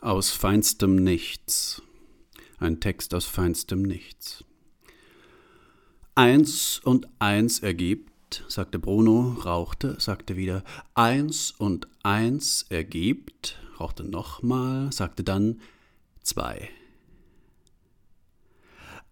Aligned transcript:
Aus 0.00 0.30
feinstem 0.30 0.96
Nichts. 0.96 1.82
Ein 2.58 2.80
Text 2.80 3.14
aus 3.14 3.24
feinstem 3.24 3.82
Nichts. 3.82 4.44
Eins 6.14 6.80
und 6.84 7.08
eins 7.18 7.60
ergibt, 7.60 8.44
sagte 8.48 8.78
Bruno, 8.78 9.36
rauchte, 9.44 9.96
sagte 9.98 10.36
wieder, 10.36 10.64
eins 10.94 11.50
und 11.50 11.88
eins 12.02 12.66
ergibt, 12.68 13.58
rauchte 13.80 14.04
nochmal, 14.04 14.92
sagte 14.92 15.24
dann 15.24 15.60
zwei. 16.22 16.68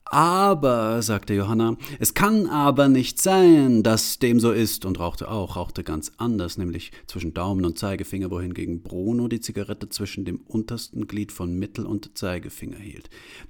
Aber, 0.06 1.00
sagte 1.02 1.34
Johanna, 1.34 1.76
es 1.98 2.14
kann 2.14 2.46
aber 2.46 2.88
nicht 2.88 3.20
sein, 3.20 3.82
dass 3.82 4.18
dem 4.18 4.38
so 4.38 4.52
ist, 4.52 4.84
und 4.84 5.00
rauchte 5.00 5.30
auch, 5.30 5.56
rauchte 5.56 5.82
ganz 5.82 6.12
anders, 6.18 6.58
nämlich 6.58 6.92
zwischen 7.06 7.32
Daumen 7.34 7.64
und 7.64 7.78
Zeigefinger, 7.78 8.30
wohingegen 8.30 8.82
Bruno 8.82 9.28
die 9.28 9.40
Zigarette 9.40 9.88
zwischen 9.88 10.24
dem 10.24 10.40
untersten 10.46 11.06
Glied 11.06 11.32
von 11.32 11.58
Mittel- 11.58 11.86
und 11.86 12.18
Zeigefinger 12.18 12.78
hielt. 12.78 13.08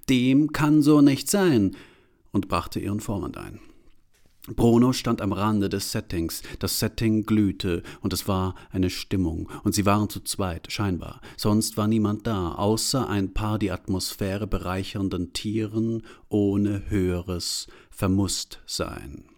Dem 0.09 0.52
kann 0.52 0.80
so 0.80 1.01
nicht 1.01 1.29
sein, 1.29 1.77
und 2.34 2.48
brachte 2.48 2.80
ihren 2.80 3.01
Vorwand 3.01 3.38
ein. 3.38 3.60
Bruno 4.47 4.93
stand 4.93 5.23
am 5.23 5.33
Rande 5.33 5.71
des 5.71 5.91
Settings, 5.91 6.43
das 6.59 6.79
Setting 6.79 7.25
glühte, 7.25 7.83
und 8.02 8.12
es 8.12 8.29
war 8.29 8.55
eine 8.71 8.91
Stimmung, 8.91 9.48
und 9.62 9.75
sie 9.75 9.87
waren 9.87 10.11
zu 10.11 10.21
zweit, 10.21 10.71
scheinbar, 10.71 11.23
sonst 11.39 11.79
war 11.79 11.89
niemand 11.89 12.27
da, 12.27 12.52
außer 12.52 13.09
ein 13.09 13.33
paar 13.33 13.59
die 13.59 13.71
Atmosphäre 13.71 14.47
bereichernden 14.47 15.33
Tieren 15.33 16.02
ohne 16.29 16.91
höheres 16.91 17.69
Vermußtsein. 17.88 19.34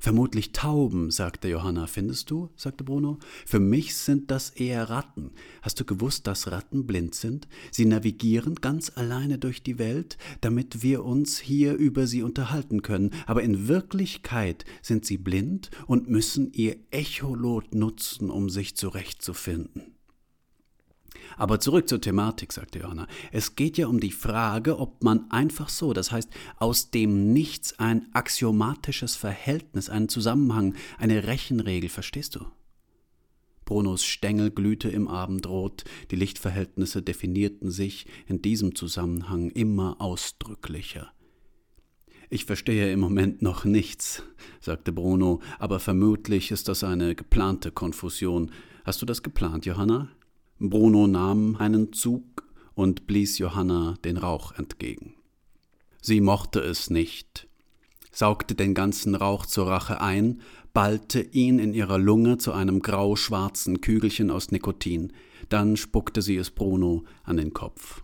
Vermutlich 0.00 0.52
Tauben, 0.52 1.10
sagte 1.10 1.48
Johanna. 1.48 1.86
Findest 1.86 2.30
du? 2.30 2.50
sagte 2.56 2.84
Bruno. 2.84 3.18
Für 3.44 3.60
mich 3.60 3.96
sind 3.96 4.30
das 4.30 4.50
eher 4.50 4.88
Ratten. 4.88 5.30
Hast 5.62 5.80
du 5.80 5.84
gewusst, 5.84 6.26
dass 6.26 6.50
Ratten 6.50 6.86
blind 6.86 7.14
sind? 7.14 7.48
Sie 7.70 7.84
navigieren 7.84 8.56
ganz 8.56 8.92
alleine 8.94 9.38
durch 9.38 9.62
die 9.62 9.78
Welt, 9.78 10.18
damit 10.40 10.82
wir 10.82 11.04
uns 11.04 11.38
hier 11.38 11.74
über 11.74 12.06
sie 12.06 12.22
unterhalten 12.22 12.82
können. 12.82 13.10
Aber 13.26 13.42
in 13.42 13.68
Wirklichkeit 13.68 14.64
sind 14.82 15.04
sie 15.04 15.18
blind 15.18 15.70
und 15.86 16.08
müssen 16.08 16.52
ihr 16.52 16.76
Echolot 16.90 17.74
nutzen, 17.74 18.30
um 18.30 18.50
sich 18.50 18.76
zurechtzufinden. 18.76 19.95
Aber 21.36 21.60
zurück 21.60 21.88
zur 21.88 22.00
Thematik, 22.00 22.52
sagte 22.52 22.78
Johanna. 22.80 23.06
Es 23.30 23.56
geht 23.56 23.76
ja 23.76 23.86
um 23.88 24.00
die 24.00 24.12
Frage, 24.12 24.78
ob 24.78 25.04
man 25.04 25.30
einfach 25.30 25.68
so, 25.68 25.92
das 25.92 26.10
heißt 26.10 26.30
aus 26.58 26.90
dem 26.90 27.32
Nichts 27.32 27.78
ein 27.78 28.06
axiomatisches 28.14 29.16
Verhältnis, 29.16 29.90
einen 29.90 30.08
Zusammenhang, 30.08 30.74
eine 30.98 31.26
Rechenregel, 31.26 31.90
verstehst 31.90 32.36
du? 32.36 32.46
Brunos 33.66 34.04
Stängel 34.04 34.52
glühte 34.52 34.88
im 34.88 35.08
Abendrot, 35.08 35.84
die 36.10 36.16
Lichtverhältnisse 36.16 37.02
definierten 37.02 37.70
sich 37.70 38.06
in 38.26 38.40
diesem 38.40 38.76
Zusammenhang 38.76 39.50
immer 39.50 40.00
ausdrücklicher. 40.00 41.10
Ich 42.30 42.44
verstehe 42.44 42.92
im 42.92 43.00
Moment 43.00 43.42
noch 43.42 43.64
nichts, 43.64 44.22
sagte 44.60 44.92
Bruno, 44.92 45.40
aber 45.58 45.80
vermutlich 45.80 46.50
ist 46.50 46.68
das 46.68 46.82
eine 46.82 47.14
geplante 47.14 47.70
Konfusion. 47.70 48.52
Hast 48.84 49.02
du 49.02 49.06
das 49.06 49.22
geplant, 49.22 49.66
Johanna? 49.66 50.08
Bruno 50.58 51.06
nahm 51.06 51.56
einen 51.56 51.92
Zug 51.92 52.46
und 52.74 53.06
blies 53.06 53.38
Johanna 53.38 53.96
den 54.04 54.16
Rauch 54.16 54.52
entgegen. 54.52 55.14
Sie 56.00 56.20
mochte 56.20 56.60
es 56.60 56.88
nicht, 56.88 57.48
saugte 58.12 58.54
den 58.54 58.72
ganzen 58.72 59.14
Rauch 59.14 59.44
zur 59.44 59.66
Rache 59.66 60.00
ein, 60.00 60.40
ballte 60.72 61.20
ihn 61.20 61.58
in 61.58 61.74
ihrer 61.74 61.98
Lunge 61.98 62.38
zu 62.38 62.52
einem 62.52 62.80
grau-schwarzen 62.80 63.80
Kügelchen 63.80 64.30
aus 64.30 64.50
Nikotin, 64.50 65.12
dann 65.48 65.76
spuckte 65.76 66.22
sie 66.22 66.36
es 66.36 66.50
Bruno 66.50 67.04
an 67.24 67.36
den 67.36 67.52
Kopf. 67.52 68.02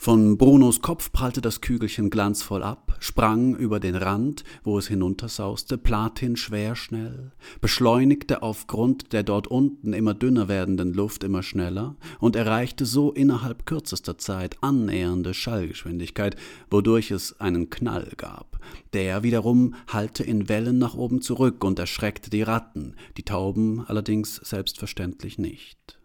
Von 0.00 0.38
Brunos 0.38 0.80
Kopf 0.80 1.10
prallte 1.10 1.40
das 1.40 1.60
Kügelchen 1.60 2.08
glanzvoll 2.08 2.62
ab, 2.62 2.96
sprang 3.00 3.56
über 3.56 3.80
den 3.80 3.96
Rand, 3.96 4.44
wo 4.62 4.78
es 4.78 4.86
hinuntersauste, 4.86 5.76
Platin 5.76 6.36
schwer 6.36 6.76
schnell, 6.76 7.32
beschleunigte 7.60 8.42
aufgrund 8.42 9.12
der 9.12 9.24
dort 9.24 9.48
unten 9.48 9.92
immer 9.92 10.14
dünner 10.14 10.46
werdenden 10.46 10.94
Luft 10.94 11.24
immer 11.24 11.42
schneller 11.42 11.96
und 12.20 12.36
erreichte 12.36 12.86
so 12.86 13.10
innerhalb 13.10 13.66
kürzester 13.66 14.18
Zeit 14.18 14.56
annähernde 14.60 15.34
Schallgeschwindigkeit, 15.34 16.36
wodurch 16.70 17.10
es 17.10 17.40
einen 17.40 17.68
Knall 17.68 18.12
gab. 18.16 18.60
Der 18.92 19.24
wiederum 19.24 19.74
hallte 19.88 20.22
in 20.22 20.48
Wellen 20.48 20.78
nach 20.78 20.94
oben 20.94 21.22
zurück 21.22 21.64
und 21.64 21.80
erschreckte 21.80 22.30
die 22.30 22.42
Ratten, 22.42 22.94
die 23.16 23.24
Tauben 23.24 23.84
allerdings 23.88 24.36
selbstverständlich 24.36 25.38
nicht. 25.38 25.97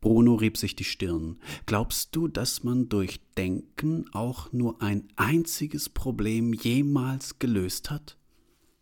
Bruno 0.00 0.34
rieb 0.34 0.56
sich 0.56 0.76
die 0.76 0.84
Stirn. 0.84 1.38
Glaubst 1.66 2.16
du, 2.16 2.26
dass 2.26 2.64
man 2.64 2.88
durch 2.88 3.20
Denken 3.36 4.06
auch 4.12 4.52
nur 4.52 4.80
ein 4.80 5.08
einziges 5.16 5.88
Problem 5.88 6.54
jemals 6.54 7.38
gelöst 7.38 7.90
hat? 7.90 8.16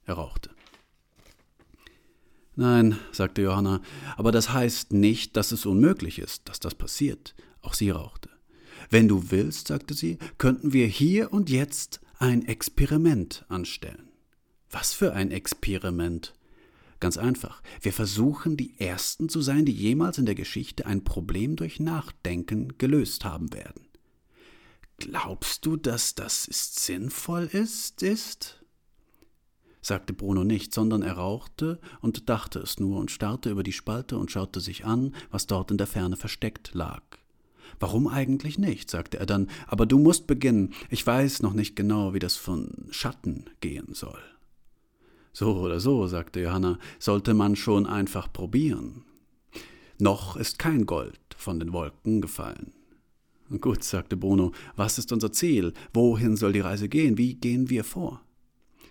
Er 0.05 0.15
rauchte. 0.15 0.51
Nein, 2.55 2.99
sagte 3.13 3.43
Johanna, 3.43 3.81
aber 4.17 4.33
das 4.33 4.53
heißt 4.53 4.93
nicht, 4.93 5.37
dass 5.37 5.53
es 5.53 5.67
unmöglich 5.67 6.19
ist, 6.19 6.49
dass 6.49 6.59
das 6.61 6.75
passiert. 6.75 7.35
Auch 7.63 7.75
sie 7.75 7.91
rauchte. 7.91 8.31
Wenn 8.91 9.07
du 9.07 9.31
willst, 9.31 9.69
sagte 9.69 9.95
sie, 9.95 10.19
könnten 10.39 10.73
wir 10.73 10.87
hier 10.87 11.33
und 11.33 11.51
jetzt 11.51 12.01
ein 12.19 12.45
Experiment 12.47 13.45
anstellen. 13.49 14.09
Was 14.71 14.93
für 14.93 15.13
ein 15.13 15.31
Experiment? 15.31 16.35
Ganz 17.01 17.17
einfach. 17.17 17.63
Wir 17.81 17.93
versuchen, 17.93 18.57
die 18.57 18.79
Ersten 18.81 19.29
zu 19.29 19.41
sein, 19.41 19.65
die 19.65 19.73
jemals 19.73 20.19
in 20.19 20.27
der 20.27 20.35
Geschichte 20.35 20.87
ein 20.87 21.05
Problem 21.05 21.55
durch 21.55 21.79
Nachdenken 21.79 22.77
gelöst 22.79 23.25
haben 23.25 23.53
werden. 23.53 23.87
Glaubst 24.97 25.65
du, 25.65 25.77
dass 25.77 26.17
das 26.17 26.45
sinnvoll 26.45 27.45
ist, 27.53 28.03
ist? 28.03 28.59
sagte 29.81 30.13
Bruno 30.13 30.43
nicht, 30.43 30.75
sondern 30.75 31.03
er 31.03 31.15
rauchte 31.15 31.81
und 32.01 32.29
dachte 32.29 32.59
es 32.59 32.81
nur 32.81 32.99
und 32.99 33.13
starrte 33.13 33.51
über 33.51 33.63
die 33.63 33.73
Spalte 33.73 34.19
und 34.19 34.31
schaute 34.31 34.61
sich 34.61 34.85
an, 34.85 35.15
was 35.31 35.47
dort 35.47 35.71
in 35.71 35.79
der 35.79 35.87
Ferne 35.87 36.17
versteckt 36.17 36.75
lag. 36.75 37.03
Warum 37.79 38.09
eigentlich 38.09 38.59
nicht? 38.59 38.91
sagte 38.91 39.19
er 39.19 39.27
dann, 39.27 39.49
aber 39.67 39.87
du 39.87 39.99
musst 39.99 40.27
beginnen. 40.27 40.75
Ich 40.91 41.07
weiß 41.07 41.43
noch 41.43 41.53
nicht 41.53 41.77
genau, 41.77 42.13
wie 42.13 42.19
das 42.19 42.37
von 42.37 42.89
Schatten 42.91 43.45
gehen 43.61 43.95
soll. 43.95 44.21
So 45.39 45.57
oder 45.59 45.79
so, 45.79 46.09
sagte 46.09 46.41
Johanna, 46.41 46.81
sollte 46.99 47.33
man 47.33 47.55
schon 47.55 47.87
einfach 47.87 48.33
probieren. 48.33 49.05
Noch 50.01 50.37
ist 50.37 50.59
kein 50.59 50.85
Gold 50.85 51.21
von 51.37 51.61
den 51.61 51.73
Wolken 51.73 52.21
gefallen. 52.21 52.73
Gut, 53.61 53.85
sagte 53.85 54.17
Bruno, 54.17 54.51
was 54.75 54.99
ist 54.99 55.13
unser 55.13 55.31
Ziel? 55.31 55.75
Wohin 55.95 56.37
soll 56.37 56.55
die 56.55 56.59
Reise 56.59 56.89
gehen? 56.89 57.19
Wie 57.19 57.35
gehen 57.35 57.71
wir 57.71 57.85
vor? 57.85 58.21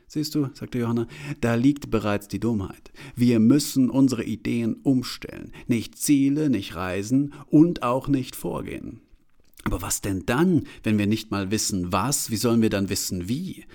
Siehst 0.07 0.35
du, 0.35 0.47
sagte 0.53 0.79
Johanna, 0.79 1.07
da 1.41 1.55
liegt 1.55 1.91
bereits 1.91 2.29
die 2.29 2.39
Dummheit. 2.39 2.93
Wir 3.13 3.41
müssen 3.41 3.89
unsere 3.89 4.23
Ideen 4.23 4.75
umstellen. 4.83 5.51
Nicht 5.67 5.97
Ziele, 5.97 6.49
nicht 6.49 6.75
Reisen 6.75 7.33
und 7.47 7.83
auch 7.83 8.07
nicht 8.07 8.37
Vorgehen. 8.37 9.01
Aber 9.65 9.81
was 9.81 9.99
denn 9.99 10.23
dann, 10.25 10.63
wenn 10.83 10.97
wir 10.97 11.07
nicht 11.07 11.29
mal 11.29 11.51
wissen, 11.51 11.91
was? 11.91 12.31
Wie 12.31 12.37
sollen 12.37 12.61
wir 12.61 12.69
dann 12.69 12.87
wissen, 12.87 13.27
wie? 13.27 13.65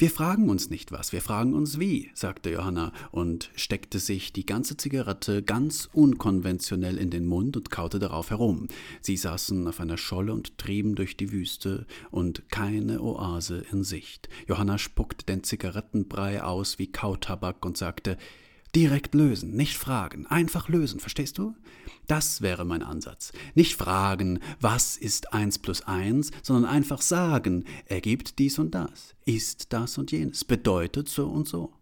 Wir 0.00 0.10
fragen 0.10 0.48
uns 0.48 0.70
nicht 0.70 0.92
was, 0.92 1.12
wir 1.12 1.20
fragen 1.20 1.54
uns 1.54 1.80
wie, 1.80 2.12
sagte 2.14 2.50
Johanna 2.50 2.92
und 3.10 3.50
steckte 3.56 3.98
sich 3.98 4.32
die 4.32 4.46
ganze 4.46 4.76
Zigarette 4.76 5.42
ganz 5.42 5.88
unkonventionell 5.92 6.98
in 6.98 7.10
den 7.10 7.26
Mund 7.26 7.56
und 7.56 7.72
kaute 7.72 7.98
darauf 7.98 8.30
herum. 8.30 8.68
Sie 9.00 9.16
saßen 9.16 9.66
auf 9.66 9.80
einer 9.80 9.96
Scholle 9.96 10.32
und 10.32 10.56
trieben 10.56 10.94
durch 10.94 11.16
die 11.16 11.32
Wüste 11.32 11.84
und 12.12 12.48
keine 12.48 13.02
Oase 13.02 13.64
in 13.72 13.82
Sicht. 13.82 14.28
Johanna 14.46 14.78
spuckte 14.78 15.26
den 15.26 15.42
Zigarettenbrei 15.42 16.44
aus 16.44 16.78
wie 16.78 16.92
Kautabak 16.92 17.66
und 17.66 17.76
sagte, 17.76 18.18
Direkt 18.74 19.14
lösen, 19.14 19.56
nicht 19.56 19.76
fragen, 19.76 20.26
einfach 20.26 20.68
lösen, 20.68 21.00
verstehst 21.00 21.38
du? 21.38 21.54
Das 22.06 22.42
wäre 22.42 22.64
mein 22.64 22.82
Ansatz. 22.82 23.32
Nicht 23.54 23.76
fragen, 23.76 24.40
was 24.60 24.96
ist 24.96 25.32
eins 25.32 25.58
plus 25.58 25.82
eins, 25.82 26.30
sondern 26.42 26.70
einfach 26.70 27.02
sagen, 27.02 27.64
ergibt 27.86 28.38
dies 28.38 28.58
und 28.58 28.74
das, 28.74 29.14
ist 29.24 29.72
das 29.72 29.98
und 29.98 30.12
jenes, 30.12 30.44
bedeutet 30.44 31.08
so 31.08 31.26
und 31.28 31.48
so. 31.48 31.72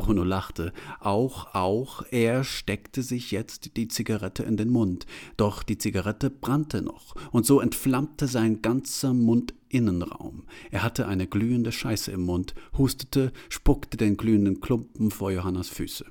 Bruno 0.00 0.24
lachte. 0.24 0.72
Auch, 0.98 1.54
auch, 1.54 2.04
er 2.10 2.42
steckte 2.42 3.02
sich 3.02 3.30
jetzt 3.30 3.76
die 3.76 3.88
Zigarette 3.88 4.42
in 4.42 4.56
den 4.56 4.70
Mund. 4.70 5.06
Doch 5.36 5.62
die 5.62 5.78
Zigarette 5.78 6.30
brannte 6.30 6.80
noch, 6.80 7.14
und 7.32 7.44
so 7.44 7.60
entflammte 7.60 8.26
sein 8.26 8.62
ganzer 8.62 9.12
Mundinnenraum. 9.12 10.46
Er 10.70 10.82
hatte 10.82 11.06
eine 11.06 11.26
glühende 11.26 11.70
Scheiße 11.70 12.10
im 12.12 12.22
Mund, 12.22 12.54
hustete, 12.78 13.32
spuckte 13.50 13.96
den 13.96 14.16
glühenden 14.16 14.60
Klumpen 14.60 15.10
vor 15.10 15.30
Johannas 15.30 15.68
Füße. 15.68 16.06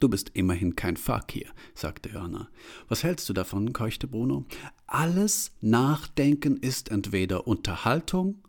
Du 0.00 0.08
bist 0.08 0.30
immerhin 0.34 0.76
kein 0.76 0.96
Fakir, 0.96 1.46
sagte 1.74 2.10
Johanna. 2.10 2.48
Was 2.88 3.02
hältst 3.02 3.28
du 3.28 3.32
davon? 3.32 3.72
keuchte 3.72 4.06
Bruno. 4.06 4.44
Alles 4.86 5.52
Nachdenken 5.60 6.56
ist 6.56 6.90
entweder 6.90 7.46
Unterhaltung 7.46 8.42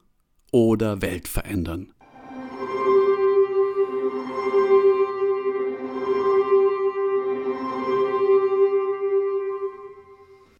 oder 0.51 1.01
Welt 1.01 1.27
verändern. 1.27 1.93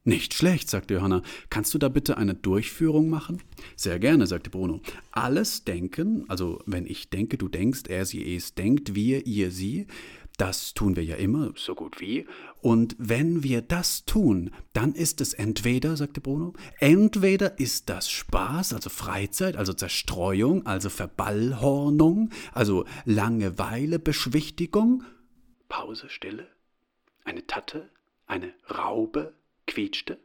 Nicht 0.08 0.34
schlecht, 0.34 0.70
sagte 0.70 0.94
Johanna. 0.94 1.22
Kannst 1.50 1.74
du 1.74 1.78
da 1.78 1.90
bitte 1.90 2.16
eine 2.16 2.34
Durchführung 2.34 3.10
machen? 3.10 3.42
Sehr 3.76 4.00
gerne, 4.00 4.26
sagte 4.26 4.50
Bruno. 4.50 4.80
Alles 5.12 5.66
Denken, 5.66 6.24
also 6.30 6.62
wenn 6.66 6.86
ich 6.86 7.10
denke, 7.10 7.38
du 7.38 7.50
denkst, 7.50 7.90
er, 7.90 8.06
sie, 8.06 8.34
es 8.34 8.56
denkt, 8.56 8.96
wir, 8.96 9.28
ihr, 9.28 9.52
sie, 9.52 9.86
das 10.38 10.76
tun 10.76 10.96
wir 10.96 11.04
ja 11.04 11.16
immer, 11.16 11.52
so 11.56 11.74
gut 11.74 12.00
wie. 12.00 12.28
Und 12.62 12.96
wenn 13.00 13.44
wir 13.44 13.62
das 13.62 14.06
tun, 14.06 14.52
dann 14.74 14.94
ist 14.94 15.20
es 15.20 15.34
entweder, 15.34 15.98
sagte 15.98 16.22
Bruno, 16.22 16.54
entweder 16.80 17.60
ist 17.60 17.90
das 17.90 18.10
Spaß, 18.10 18.74
also 18.74 18.90
Freizeit, 18.90 19.58
also 19.58 19.74
Zerstreuung, 19.74 20.66
also 20.66 20.90
Verballhornung, 20.90 22.30
also 22.54 22.86
Langeweile, 23.06 23.98
Beschwichtigung. 23.98 25.04
Pause, 25.70 26.08
Stille. 26.10 26.48
Eine 27.24 27.46
Tatte, 27.48 27.90
eine 28.28 28.54
Raube, 28.70 29.34
quietschte. 29.66 30.20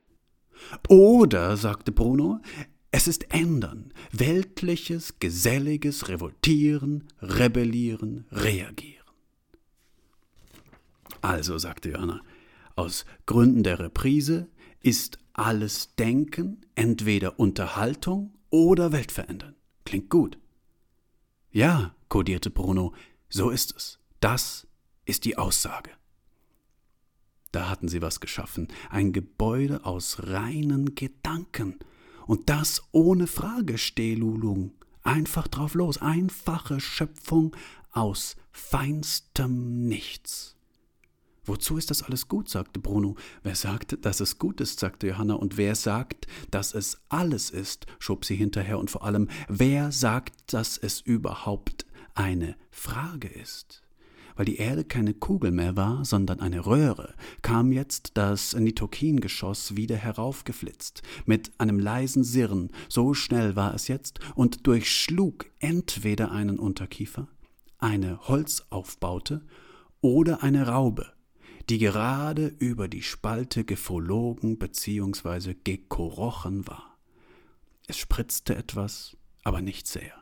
Oder, 0.88 1.56
sagte 1.56 1.90
Bruno, 1.90 2.40
es 2.90 3.08
ist 3.08 3.32
Ändern, 3.32 3.94
weltliches, 4.12 5.18
geselliges 5.18 6.08
Revoltieren, 6.08 7.08
Rebellieren, 7.22 8.26
Reagieren. 8.30 9.01
Also, 11.22 11.56
sagte 11.56 11.90
Johanna, 11.90 12.20
aus 12.76 13.06
Gründen 13.26 13.62
der 13.62 13.78
Reprise 13.78 14.48
ist 14.80 15.18
alles 15.32 15.94
Denken 15.94 16.60
entweder 16.74 17.38
Unterhaltung 17.38 18.34
oder 18.50 18.92
Weltverändern. 18.92 19.54
Klingt 19.84 20.10
gut. 20.10 20.38
Ja, 21.50 21.94
kodierte 22.08 22.50
Bruno, 22.50 22.92
so 23.28 23.50
ist 23.50 23.74
es. 23.76 23.98
Das 24.20 24.66
ist 25.04 25.24
die 25.24 25.38
Aussage. 25.38 25.90
Da 27.52 27.68
hatten 27.68 27.88
sie 27.88 28.02
was 28.02 28.20
geschaffen, 28.20 28.68
ein 28.90 29.12
Gebäude 29.12 29.84
aus 29.84 30.18
reinen 30.22 30.94
Gedanken. 30.94 31.78
Und 32.26 32.48
das 32.48 32.82
ohne 32.92 33.26
Fragestellung. 33.26 34.72
Einfach 35.02 35.48
drauf 35.48 35.74
los, 35.74 35.98
einfache 35.98 36.80
Schöpfung 36.80 37.54
aus 37.90 38.36
feinstem 38.52 39.86
Nichts. 39.86 40.56
Wozu 41.44 41.76
ist 41.76 41.90
das 41.90 42.04
alles 42.04 42.28
gut? 42.28 42.48
sagte 42.48 42.78
Bruno. 42.78 43.16
Wer 43.42 43.56
sagt, 43.56 44.04
dass 44.04 44.20
es 44.20 44.38
gut 44.38 44.60
ist? 44.60 44.78
sagte 44.78 45.08
Johanna. 45.08 45.34
Und 45.34 45.56
wer 45.56 45.74
sagt, 45.74 46.28
dass 46.52 46.72
es 46.72 47.00
alles 47.08 47.50
ist? 47.50 47.86
schob 47.98 48.24
sie 48.24 48.36
hinterher. 48.36 48.78
Und 48.78 48.92
vor 48.92 49.04
allem, 49.04 49.28
wer 49.48 49.90
sagt, 49.90 50.52
dass 50.52 50.78
es 50.78 51.00
überhaupt 51.00 51.84
eine 52.14 52.56
Frage 52.70 53.26
ist? 53.26 53.82
Weil 54.36 54.44
die 54.44 54.56
Erde 54.56 54.84
keine 54.84 55.14
Kugel 55.14 55.50
mehr 55.50 55.76
war, 55.76 56.04
sondern 56.04 56.38
eine 56.38 56.64
Röhre, 56.64 57.14
kam 57.42 57.72
jetzt 57.72 58.12
das 58.14 58.54
Nitokin-Geschoss 58.54 59.76
wieder 59.76 59.96
heraufgeflitzt, 59.96 61.02
mit 61.26 61.50
einem 61.58 61.78
leisen 61.78 62.24
Sirren, 62.24 62.70
so 62.88 63.14
schnell 63.14 63.56
war 63.56 63.74
es 63.74 63.88
jetzt, 63.88 64.20
und 64.34 64.66
durchschlug 64.66 65.46
entweder 65.58 66.30
einen 66.30 66.58
Unterkiefer, 66.58 67.28
eine 67.78 68.26
Holzaufbaute 68.26 69.44
oder 70.00 70.42
eine 70.42 70.66
Raube, 70.66 71.12
die 71.68 71.78
gerade 71.78 72.46
über 72.58 72.88
die 72.88 73.02
Spalte 73.02 73.64
geflogen 73.64 74.58
bzw. 74.58 75.54
gekrochen 75.62 76.66
war. 76.66 76.96
Es 77.86 77.98
spritzte 77.98 78.56
etwas, 78.56 79.16
aber 79.44 79.60
nicht 79.60 79.86
sehr. 79.86 80.21